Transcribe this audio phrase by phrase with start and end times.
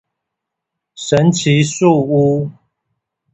[0.95, 2.51] 神奇樹屋